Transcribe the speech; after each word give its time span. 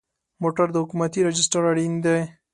موټر 0.41 0.67
د 0.71 0.75
حکومتي 0.83 1.19
راجسټر 1.27 1.61
اړین 1.71 1.93
دی. 2.05 2.19